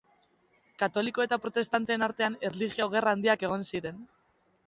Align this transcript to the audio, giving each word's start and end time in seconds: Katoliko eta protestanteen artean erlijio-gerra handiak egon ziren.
Katoliko 0.83 1.25
eta 1.25 1.37
protestanteen 1.43 2.07
artean 2.07 2.37
erlijio-gerra 2.49 3.13
handiak 3.17 3.47
egon 3.49 3.67
ziren. 3.73 4.01